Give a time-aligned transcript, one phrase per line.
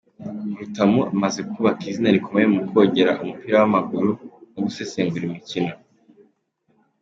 [0.59, 4.09] Rutamu amaze kubaka izina rikomeye mu kogera umupira w’ amaguru
[4.51, 5.73] no gusesengura imikino.